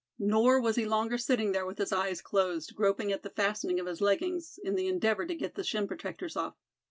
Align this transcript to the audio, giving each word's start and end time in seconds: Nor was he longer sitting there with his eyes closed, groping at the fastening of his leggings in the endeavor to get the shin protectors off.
Nor 0.17 0.59
was 0.59 0.77
he 0.77 0.85
longer 0.87 1.19
sitting 1.19 1.51
there 1.51 1.67
with 1.67 1.77
his 1.77 1.91
eyes 1.93 2.23
closed, 2.23 2.73
groping 2.73 3.11
at 3.11 3.21
the 3.21 3.29
fastening 3.29 3.79
of 3.79 3.85
his 3.85 4.01
leggings 4.01 4.57
in 4.63 4.73
the 4.73 4.87
endeavor 4.87 5.27
to 5.27 5.35
get 5.35 5.53
the 5.53 5.63
shin 5.63 5.85
protectors 5.87 6.35
off. 6.35 6.55